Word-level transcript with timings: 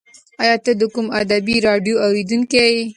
ایا 0.41 0.55
ته 0.63 0.71
د 0.79 0.83
کوم 0.93 1.07
ادبي 1.21 1.55
راډیو 1.67 1.95
اورېدونکی 2.05 2.57
یې؟ 2.75 2.83